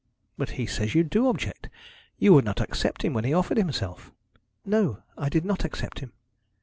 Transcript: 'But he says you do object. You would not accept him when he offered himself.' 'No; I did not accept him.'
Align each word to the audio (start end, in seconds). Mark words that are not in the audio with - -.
'But 0.35 0.49
he 0.57 0.65
says 0.65 0.95
you 0.95 1.03
do 1.03 1.27
object. 1.29 1.69
You 2.17 2.33
would 2.33 2.43
not 2.43 2.59
accept 2.59 3.03
him 3.05 3.13
when 3.13 3.23
he 3.23 3.35
offered 3.35 3.57
himself.' 3.57 4.11
'No; 4.65 5.03
I 5.15 5.29
did 5.29 5.45
not 5.45 5.63
accept 5.63 5.99
him.' 5.99 6.11